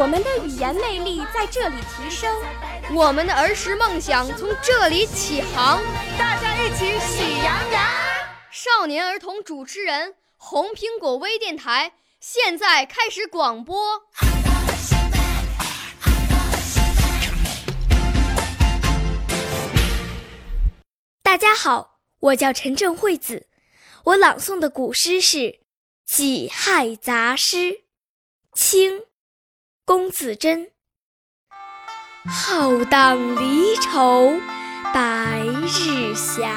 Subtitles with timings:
[0.00, 2.32] 我们的语言魅力在这里提升，
[2.94, 5.82] 我们的儿时梦想从这里起航。
[6.16, 7.82] 大家一起喜羊羊。
[8.52, 14.04] 少年儿童主持人，红苹果微电台现在开始广播。
[21.24, 23.48] 大家好，我叫陈正惠子，
[24.04, 25.38] 我朗诵的古诗是
[26.06, 27.56] 《己亥杂诗》，
[28.54, 29.07] 清。
[30.08, 30.68] 龚自珍，
[32.26, 34.32] 浩荡离愁
[34.94, 36.48] 白日斜，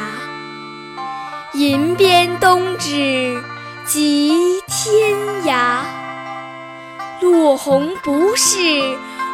[1.54, 3.44] 吟鞭东指
[3.86, 5.82] 即天涯。
[7.20, 8.58] 落红不是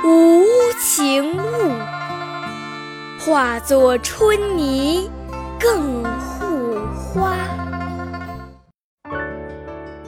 [0.04, 0.44] 无
[0.82, 1.76] 情物，
[3.20, 5.12] 化作春泥
[5.60, 6.76] 更护
[7.14, 7.47] 花。